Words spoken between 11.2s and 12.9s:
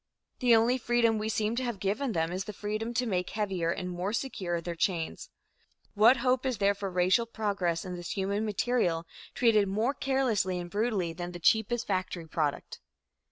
the cheapest factory product?